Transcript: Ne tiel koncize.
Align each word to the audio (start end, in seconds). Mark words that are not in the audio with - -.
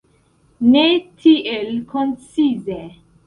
Ne 0.75 0.85
tiel 1.25 1.69
koncize. 1.93 2.81